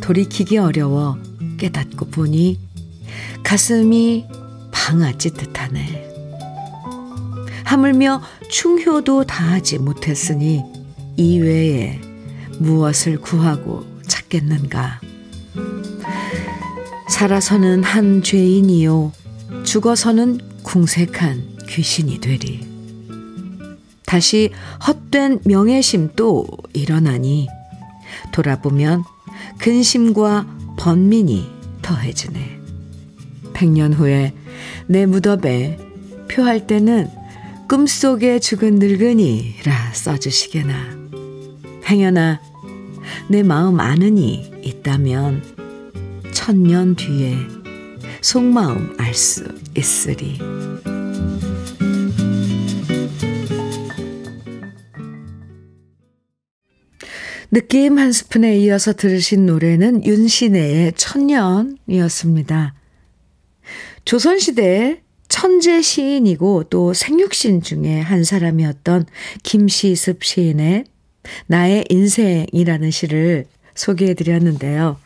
[0.01, 1.17] 돌이키기 어려워
[1.57, 2.59] 깨닫고 보니
[3.43, 4.25] 가슴이
[4.71, 6.05] 방아찌 듯 하네.
[7.65, 10.63] 하물며 충효도 다하지 못했으니
[11.17, 11.99] 이외에
[12.59, 15.01] 무엇을 구하고 찾겠는가.
[17.07, 19.11] 살아서는 한 죄인이요.
[19.63, 22.65] 죽어서는 궁색한 귀신이 되리.
[24.05, 24.51] 다시
[24.87, 27.47] 헛된 명예심 또 일어나니
[28.31, 29.03] 돌아보면
[29.59, 31.49] 근심과 번민이
[31.81, 32.59] 더해지네.
[33.53, 34.33] 백년 후에
[34.87, 35.77] 내 무덤에
[36.29, 37.09] 표할 때는
[37.67, 40.73] 꿈속에 죽은 늙은이라 써주시게나.
[41.87, 42.41] 행여나
[43.27, 45.54] 내 마음 아는이 있다면
[46.35, 47.33] 천년 뒤에
[48.21, 49.45] 속마음 알 수
[49.75, 50.37] 있으리.
[57.49, 62.75] 느낌 한 스푼에 이어서 들으신 노래는 윤신혜의 천년이었습니다.
[64.03, 69.05] 조선시대 천재 시인이고 또 생육신 중에 한 사람이었던
[69.43, 70.83] 김시습 시인의
[71.47, 74.97] 나의 인생이라는 시를 소개해 드렸는데요.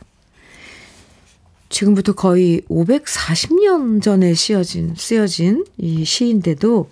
[1.70, 6.90] 지금부터 거의 540년 전에 쓰여진, 쓰여진 이 시인데도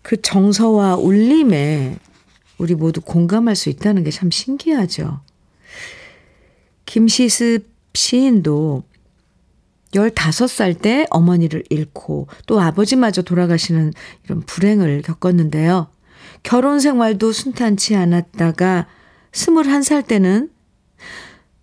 [0.00, 1.98] 그 정서와 울림에
[2.58, 5.20] 우리 모두 공감할 수 있다는 게 참 신기하죠.
[6.86, 8.84] 김시습 시인도
[9.92, 13.92] 15살 때 어머니를 잃고 또 아버지마저 돌아가시는
[14.24, 15.88] 이런 불행을 겪었는데요.
[16.42, 18.86] 결혼 생활도 순탄치 않았다가
[19.32, 20.50] 21살 때는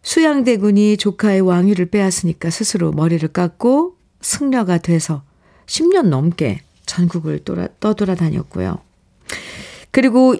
[0.04, 5.24] 수양대군이 조카의 왕위를 빼앗으니까 스스로 머리를 깎고 승려가 돼서
[5.66, 8.80] 10년 넘게 전국을 돌아, 떠돌아다녔고요.
[9.92, 10.36] 그리고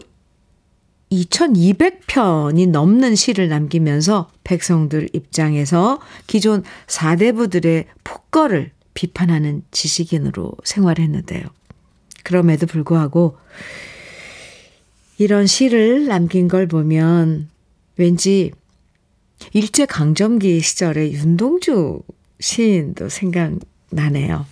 [1.12, 11.44] 2200편이 넘는 시를 남기면서 백성들 입장에서 기존 사대부들의 폭거를 비판하는 지식인으로 생활했는데요.
[12.24, 13.38] 그럼에도 불구하고
[15.18, 17.50] 이런 시를 남긴 걸 보면
[17.96, 18.52] 왠지
[19.52, 22.02] 일제강점기 시절의 윤동주
[22.40, 24.46] 시인도 생각나네요.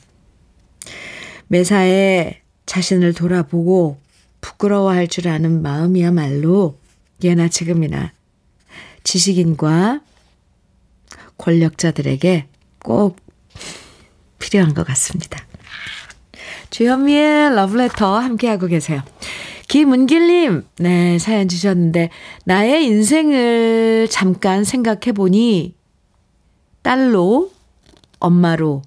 [1.47, 3.97] 매사에 자신을 돌아보고
[4.41, 6.77] 부끄러워할 줄 아는 마음이야말로
[7.23, 8.11] 예나 지금이나
[9.03, 10.01] 지식인과
[11.37, 12.47] 권력자들에게
[12.79, 13.17] 꼭
[14.39, 15.45] 필요한 것 같습니다.
[16.69, 19.03] 주현미의 러브레터 함께하고 계세요.
[19.71, 22.09] 김은길님, 네, 사연 주셨는데,
[22.43, 25.77] 나의 인생을 잠깐 생각해 보니,
[26.81, 27.53] 딸로,
[28.19, 28.81] 엄마로,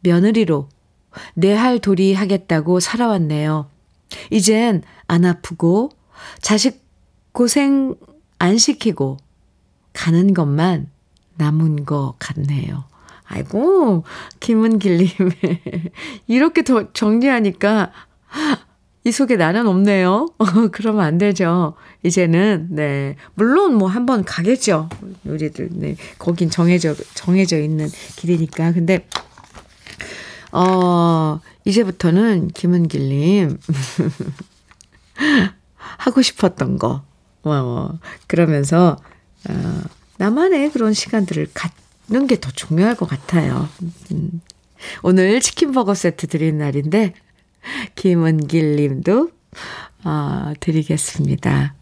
[0.00, 0.68] 며느리로,
[1.34, 3.70] 내할 도리 하겠다고 살아왔네요.
[4.32, 5.90] 이젠 안 아프고,
[6.40, 6.84] 자식
[7.30, 7.94] 고생
[8.40, 9.18] 안 시키고,
[9.92, 10.90] 가는 것만
[11.36, 12.86] 남은 것 같네요.
[13.24, 14.02] 아이고,
[14.40, 15.10] 김은길님.
[16.26, 17.92] 이렇게 더 정리하니까,
[19.08, 20.28] 이 속에 나는 없네요.
[20.72, 21.74] 그러면 안 되죠.
[22.04, 23.16] 이제는, 네.
[23.34, 24.88] 물론 뭐 한 번 가겠죠.
[25.24, 25.96] 우리들, 네.
[26.18, 28.72] 거긴 정해져, 정해져 있는 길이니까.
[28.72, 29.06] 근데,
[30.52, 33.58] 어, 이제부터는 김은길님.
[35.78, 37.02] 하고 싶었던 거.
[37.44, 38.98] 어, 그러면서,
[39.48, 39.80] 어,
[40.18, 43.68] 나만의 그런 시간들을 갖는 게 더 중요할 것 같아요.
[44.12, 44.40] 음.
[45.02, 47.14] 오늘 치킨 버거 세트 드린 날인데,
[47.94, 49.30] 김은길 님도
[50.04, 51.74] 어, 드리겠습니다.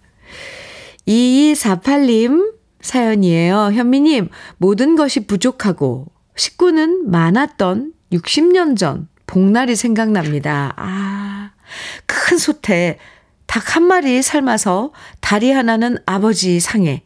[1.07, 3.73] 2248님 사연이에요.
[3.73, 6.07] 현미님, 모든 것이 부족하고
[6.37, 10.73] 식구는 많았던 60년 전 복날이 생각납니다.
[10.77, 11.51] 아,
[12.07, 12.99] 큰 솥에
[13.47, 17.03] 닭한 마리 삶아서 다리 하나는 아버지 상에,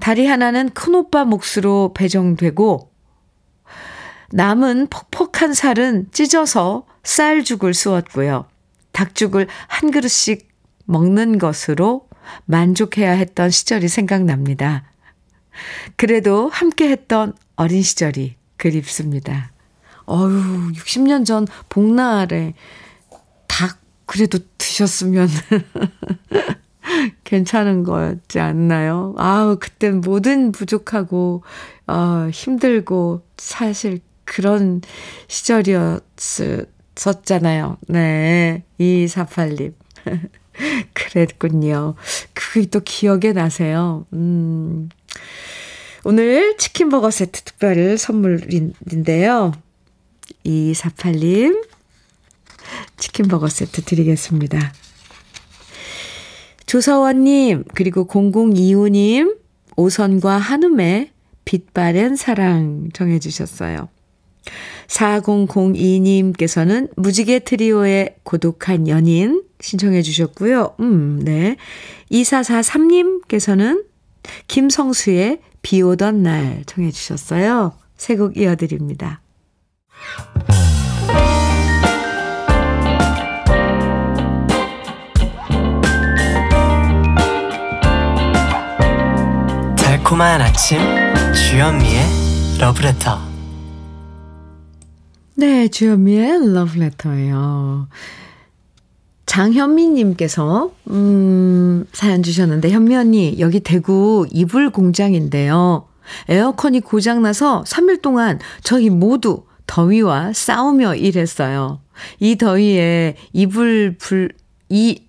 [0.00, 2.91] 다리 하나는 큰오빠 몫으로 배정되고,
[4.32, 8.46] 남은 퍽퍽한 살은 찢어서 쌀죽을 쑤었고요.
[8.92, 10.48] 닭죽을 한 그릇씩
[10.86, 12.08] 먹는 것으로
[12.46, 14.84] 만족해야 했던 시절이 생각납니다.
[15.96, 19.52] 그래도 함께 했던 어린 시절이 그립습니다.
[20.06, 22.54] 어유 60년 전 복날에
[23.46, 25.28] 닭 그래도 드셨으면
[27.24, 29.14] 괜찮은 거였지 않나요?
[29.16, 31.42] 아우, 그땐 뭐든 부족하고,
[31.86, 34.00] 어, 힘들고, 사실
[34.34, 34.80] 그런
[35.28, 37.76] 시절이었었잖아요.
[37.88, 38.64] 네.
[38.80, 39.74] 2248님.
[40.94, 41.94] 그랬군요.
[42.32, 44.06] 그게 또 기억에 나세요.
[44.14, 44.88] 음.
[46.04, 49.52] 오늘 치킨버거 세트 특별 선물인데요.
[50.44, 51.66] 2248님,
[52.96, 54.72] 치킨버거 세트 드리겠습니다.
[56.66, 59.38] 조서원님, 그리고 0025님,
[59.76, 61.10] 오선과 한음의
[61.44, 63.88] 빛바랜 사랑 정해주셨어요.
[64.88, 70.74] 4002님께서는 무지개 트리오의 고독한 연인 신청해 주셨고요.
[70.80, 71.56] 음, 네.
[72.10, 73.84] 2443님께서는
[74.48, 77.72] 김성수의 비 오던 날 청해 주셨어요.
[77.96, 79.20] 세 곡 이어드립니다.
[89.76, 90.78] 달콤한 아침
[91.32, 93.31] 주현미의 러브레터
[95.42, 97.88] 네, 주현미의 러브레터예요.
[99.26, 105.88] 장현미님께서 음, 사연 주셨는데 현미 언니 여기 대구 이불 공장인데요.
[106.28, 111.80] 에어컨이 고장나서 3일 동안 저희 모두 더위와 싸우며 일했어요.
[112.20, 114.30] 이 더위에 이불 불,
[114.68, 115.02] 이,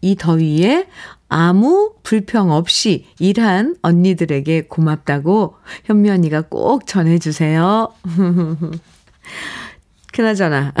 [0.00, 0.88] 이 더위에
[1.28, 5.54] 아무 불평 없이 일한 언니들에게 고맙다고
[5.84, 7.86] 현미 언니가 꼭 전해주세요.
[10.20, 10.74] 그나저나.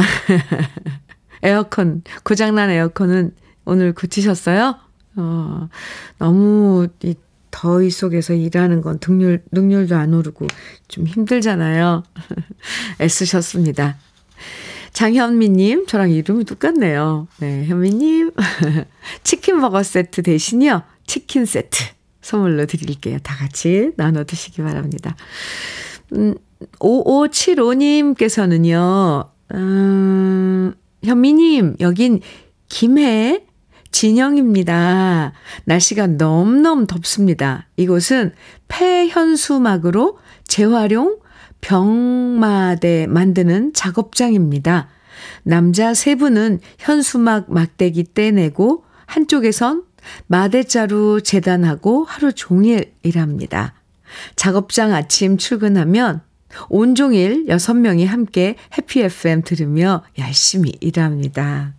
[1.42, 3.32] 에어컨, 고장난 에어컨은
[3.64, 4.76] 오늘 고치셨어요?
[5.16, 5.68] 어,
[6.18, 7.14] 너무 이
[7.50, 10.46] 더위 속에서 일하는 건 등률, 능률도 안 오르고
[10.88, 12.02] 좀 힘들잖아요.
[13.00, 13.96] 애쓰셨습니다.
[14.92, 17.26] 장현미님, 저랑 이름이 똑같네요.
[17.38, 18.32] 네, 현미님.
[19.24, 21.82] 치킨 버거 세트 대신요, 치킨 세트
[22.20, 23.18] 선물로 드릴게요.
[23.22, 25.16] 다 같이 나눠 드시기 바랍니다.
[26.12, 26.34] 음,
[26.78, 32.20] 5575님께서는요, 음, 현미님, 여긴
[32.68, 33.44] 김해
[33.92, 35.32] 진영입니다.
[35.64, 37.66] 날씨가 너무너무 덥습니다.
[37.76, 38.32] 이곳은
[38.68, 41.18] 폐현수막으로 재활용
[41.60, 44.88] 병마대 만드는 작업장입니다.
[45.42, 49.82] 남자 세 분은 현수막 막대기 떼내고 한쪽에선
[50.28, 53.74] 마대자루 재단하고 하루 종일 일합니다.
[54.36, 56.22] 작업장 아침 출근하면
[56.68, 61.74] 온종일 6명이 함께 해피 FM 들으며 열심히 일합니다.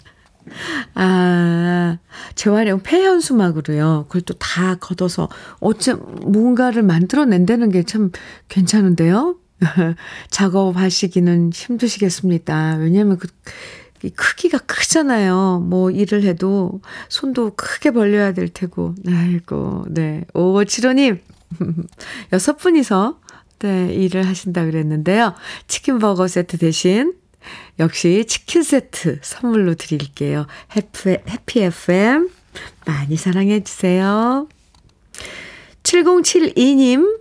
[0.95, 1.97] 아,
[2.35, 4.05] 재활용 폐현수막으로요.
[4.07, 8.11] 그걸 또 다 걷어서 어쩜 뭔가를 만들어낸다는 게 참
[8.49, 9.35] 괜찮은데요?
[10.31, 12.77] 작업하시기는 힘드시겠습니다.
[12.79, 13.27] 왜냐면 그,
[14.15, 15.63] 크기가 크잖아요.
[15.67, 18.95] 뭐 일을 해도 손도 크게 벌려야 될 테고.
[19.07, 20.25] 아이고, 네.
[20.33, 21.19] 오, 칠호님.
[22.33, 23.19] 여섯 분이서
[23.61, 25.35] 네, 일을 하신다 그랬는데요.
[25.67, 27.13] 치킨 버거 세트 대신
[27.79, 30.47] 역시 치킨 세트 선물로 드릴게요.
[30.75, 32.29] 해피, 해피 FM
[32.85, 34.47] 많이 사랑해 주세요.
[35.83, 37.19] 7072님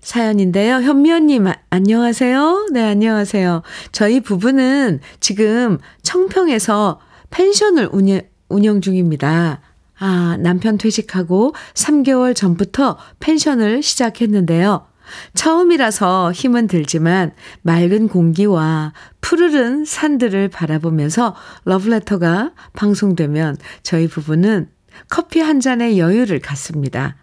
[0.00, 0.76] 사연인데요.
[0.76, 2.68] 현미언님, 안녕하세요.
[2.72, 3.62] 네, 안녕하세요.
[3.92, 9.60] 저희 부부는 지금 청평에서 펜션을 운영, 운영 중입니다.
[9.98, 14.89] 아, 남편 퇴직하고 3개월 전부터 펜션을 시작했는데요.
[15.34, 17.32] 처음이라서 힘은 들지만
[17.62, 21.34] 맑은 공기와 푸르른 산들을 바라보면서
[21.64, 24.68] 러브레터가 방송되면 저희 부부는
[25.08, 27.16] 커피 한 잔의 여유를 갖습니다.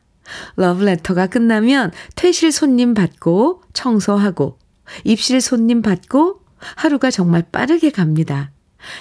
[0.56, 4.58] 러브레터가 끝나면 퇴실 손님 받고 청소하고
[5.04, 6.42] 입실 손님 받고
[6.76, 8.52] 하루가 정말 빠르게 갑니다.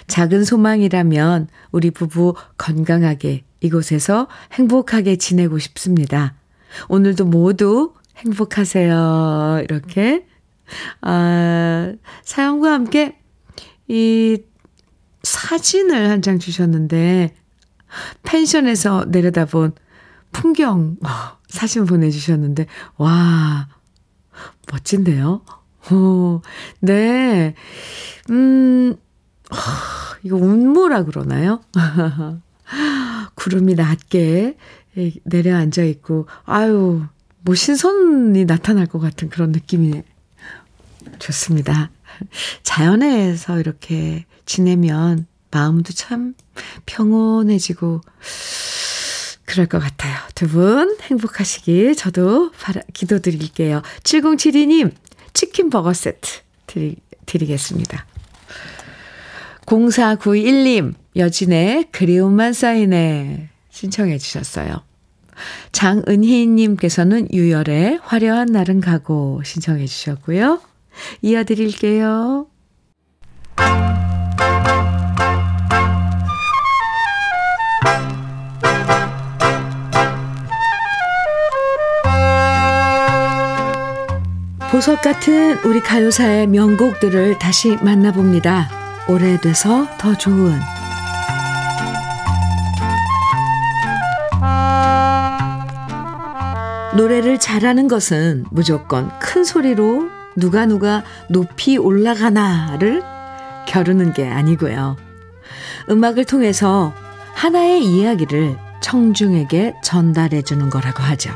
[0.07, 6.35] 작은 소망이라면 우리 부부 건강하게 이곳에서 행복하게 지내고 싶습니다.
[6.89, 9.61] 오늘도 모두 행복하세요.
[9.65, 10.27] 이렇게,
[11.01, 11.93] 아,
[12.25, 13.19] 사연과 함께
[13.89, 14.39] 이
[15.23, 17.35] 사진을 한 장 주셨는데,
[18.25, 19.73] 펜션에서 내려다본
[20.33, 21.09] 풍경 어,
[21.49, 23.69] 사진 보내주셨는데, 와,
[24.71, 25.43] 멋진데요?
[25.93, 26.43] 오,
[26.81, 27.55] 네.
[28.31, 28.97] 음,
[30.25, 31.61] 이거 운모라 그러나요?
[33.37, 34.57] 구름이 낮게
[35.25, 37.03] 내려앉아 있고, 아유,
[37.47, 40.03] 뭐 신선이 나타날 것 같은 그런 느낌이
[41.21, 41.93] 좋습니다.
[42.65, 46.35] 자연에서 이렇게 지내면 마음도 참
[46.87, 48.01] 평온해지고
[49.45, 50.17] 그럴 것 같아요.
[50.35, 53.81] 두 분 행복하시길 저도 바라, 기도드릴게요.
[54.03, 54.93] 7072님
[55.33, 58.07] 치킨 버거 세트 드리, 드리겠습니다.
[59.67, 64.83] 0491님 여진의 그리움만 쌓이네 신청해 주셨어요.
[65.73, 70.61] 장은희님께서는 유열의 화려한 날은 가고 신청해 주셨고요.
[71.23, 72.47] 이어드릴게요.
[84.71, 88.69] 보석 같은 우리 가요사의 명곡들을 다시 만나봅니다.
[89.09, 90.76] 오래돼서 더 좋은
[96.97, 103.03] 노래를 잘하는 것은 무조건 큰 소리로 누가 누가 높이 올라가나를
[103.69, 104.97] 겨루는 게 아니고요.
[105.91, 106.95] 음악을 통해서
[107.35, 111.33] 하나의 이야기를 청중에게 전달해 주는 거라고 하죠.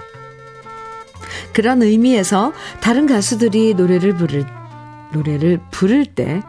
[1.53, 4.47] 그런 의미에서 다른 가수들이 노래를 부를
[5.13, 6.43] 노래를 부를 때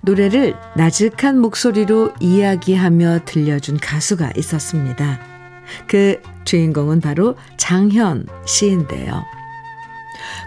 [0.00, 5.20] 노래를 나직한 목소리로 이야기하며 들려준 가수가 있었습니다.
[5.86, 9.22] 그 주인공은 바로 장현 씨인데요.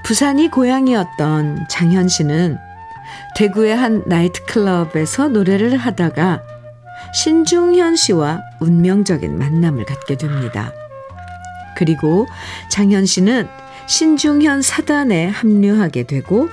[0.04, 2.58] 부산이 고향이었던 장현 씨는
[3.36, 6.42] 대구의 한 나이트클럽에서 노래를 하다가
[7.14, 10.72] 신중현 씨와 운명적인 만남을 갖게 됩니다.
[11.78, 12.26] 그리고
[12.72, 13.48] 장현 씨는
[13.86, 16.50] 신중현 사단에 합류하게 되고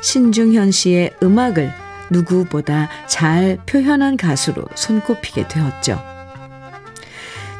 [0.00, 1.70] 신중현 씨의 음악을
[2.10, 6.15] 누구보다 잘 표현한 가수로 손꼽히게 되었죠.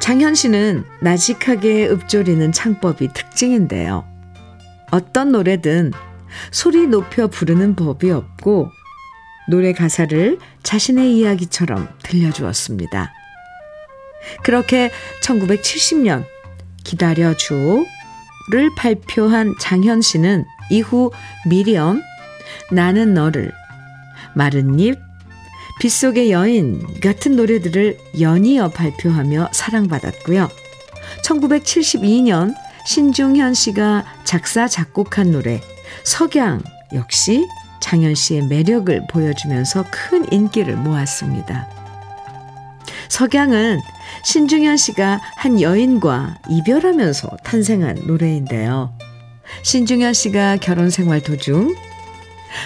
[0.06, 4.04] 장현 씨는 나직하게 읊조리는 창법이 특징인데요.
[4.92, 5.90] 어떤 노래든
[6.52, 8.70] 소리 높여 부르는 법이 없고
[9.50, 13.12] 노래 가사를 자신의 이야기처럼 들려주었습니다.
[14.44, 14.92] 그렇게
[15.24, 16.24] 1970년
[16.84, 17.84] 기다려주를
[18.76, 21.10] 발표한 장현 씨는 이후
[21.48, 22.00] 미련,
[22.70, 23.50] 나는 너를,
[24.36, 25.05] 마른 잎,
[25.80, 30.48] 빗속의 여인 같은 노래들을 연이어 발표하며 사랑받았고요.
[31.22, 32.54] 1972년
[32.86, 35.60] 신중현 씨가 작사, 작곡한 노래
[36.04, 36.62] 석양
[36.94, 37.46] 역시
[37.80, 41.68] 장현 씨의 매력을 보여주면서 큰 인기를 모았습니다.
[43.08, 43.80] 석양은
[44.24, 48.92] 신중현 씨가 한 여인과 이별하면서 탄생한 노래인데요.
[49.62, 51.74] 신중현 씨가 결혼 생활 도중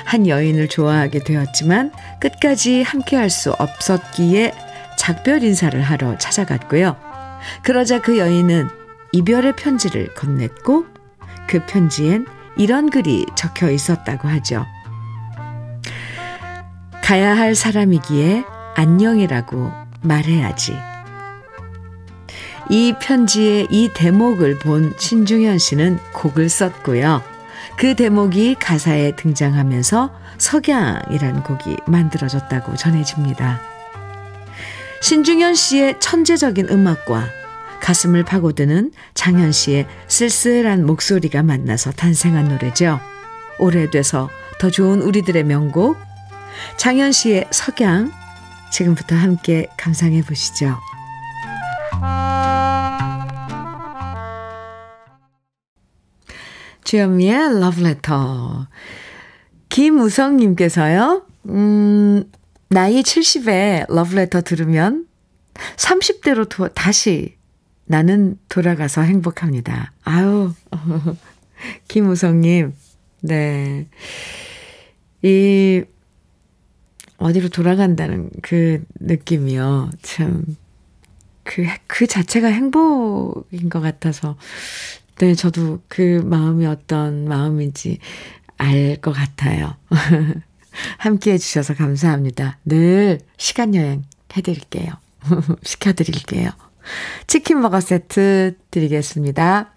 [0.04, 4.52] 한 여인을 좋아하게 되었지만 끝까지 함께 할 수 없었기에
[4.98, 6.96] 작별 인사를 하러 찾아갔고요.
[7.62, 8.68] 그러자 그 여인은
[9.12, 10.86] 이별의 편지를 건넸고
[11.48, 12.26] 그 편지엔
[12.56, 14.66] 이런 글이 적혀 있었다고 하죠.
[17.02, 18.44] 가야 할 사람이기에
[18.76, 19.72] 안녕이라고
[20.02, 20.76] 말해야지.
[22.68, 27.22] 이 편지의 이 대목을 본 신중현 씨는 곡을 썼고요.
[27.76, 33.60] 그 대목이 가사에 등장하면서 석양이라는 곡이 만들어졌다고 전해집니다.
[35.00, 37.28] 신중현 씨의 천재적인 음악과
[37.80, 43.00] 가슴을 파고드는 장현 씨의 쓸쓸한 목소리가 만나서 탄생한 노래죠.
[43.58, 45.96] 오래돼서 더 좋은 우리들의 명곡
[46.76, 48.12] 장현 씨의 석양
[48.70, 50.78] 지금부터 함께 감상해 보시죠.
[56.90, 58.66] 주현미의 러브레터.
[59.68, 62.24] 김우성님께서요, 음,
[62.68, 65.06] 나이 70에 러브레터 들으면
[65.76, 67.36] 30대로 도, 다시
[67.84, 69.92] 나는 돌아가서 행복합니다.
[70.02, 70.52] 아유,
[71.86, 72.74] 김우성님,
[73.20, 73.86] 네.
[75.22, 75.84] 이,
[77.18, 79.90] 어디로 돌아간다는 그 느낌이요.
[80.02, 80.44] 참,
[81.44, 84.36] 그, 그 자체가 행복인 것 같아서
[85.20, 87.98] 네, 저도 그 마음이 어떤 마음인지
[88.56, 89.76] 알 것 같아요.
[90.96, 92.56] 함께 해주셔서 감사합니다.
[92.64, 94.04] 늘 시간 여행
[94.34, 94.92] 해드릴게요.
[95.62, 96.48] 시켜드릴게요.
[97.26, 99.74] 치킨 버거 세트 드리겠습니다.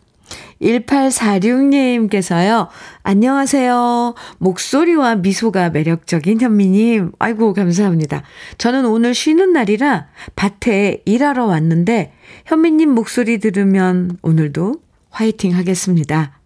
[0.62, 2.70] 1846님께서요.
[3.04, 4.16] 안녕하세요.
[4.38, 7.12] 목소리와 미소가 매력적인 현미님.
[7.20, 8.24] 아이고, 감사합니다.
[8.58, 12.14] 저는 오늘 쉬는 날이라 밭에 일하러 왔는데
[12.46, 14.83] 현미님 목소리 들으면 오늘도
[15.14, 16.40] 화이팅 하겠습니다.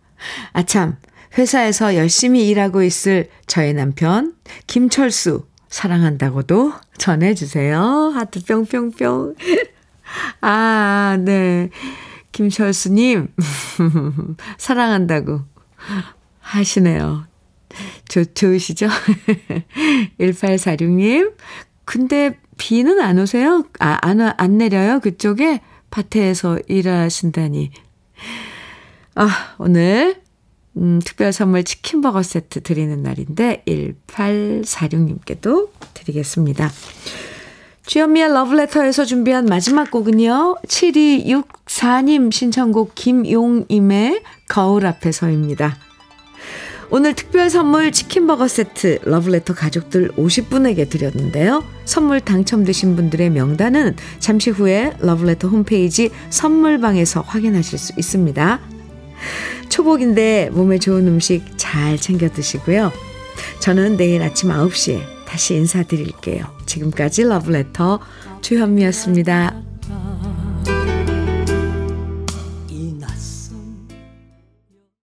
[0.51, 0.97] 아참,
[1.37, 4.35] 회사에서 열심히 일하고 있을 저의 남편,
[4.67, 7.79] 김철수, 사랑한다고도 전해주세요.
[8.13, 9.35] 하트 뿅뿅뿅.
[10.41, 11.69] 아, 네.
[12.33, 13.29] 김철수님,
[14.57, 15.41] 사랑한다고
[16.39, 17.25] 하시네요.
[18.09, 18.87] 좋, 좋으시죠?
[20.19, 21.33] 1846님,
[21.85, 23.63] 근데 비는 안 오세요?
[23.79, 24.99] 아, 안, 안 내려요?
[24.99, 25.61] 그쪽에?
[25.89, 27.71] 밭에서 일하신다니.
[29.19, 30.21] 아, 오늘,
[30.77, 36.69] 음, 특별 선물 치킨버거 세트 드리는 날인데, 1846님께도 드리겠습니다.
[37.87, 40.57] 주현미의 러브레터에서 준비한 마지막 곡은요.
[40.67, 45.75] 7264님 신청곡 김용임의 거울 앞에 서입니다.
[46.91, 51.63] 오늘 특별 선물 치킨버거 세트 러브레터 가족들 50분에게 드렸는데요.
[51.85, 58.76] 선물 당첨되신 분들의 명단은 잠시 후에 러브레터 홈페이지 선물방에서 확인하실 수 있습니다.
[59.69, 62.91] 초복인데 몸에 좋은 음식 잘 챙겨 드시고요.
[63.59, 66.45] 저는 내일 아침 9시에 다시 인사드릴게요.
[66.65, 67.99] 지금까지 러브레터
[68.41, 69.61] 주현미였습니다.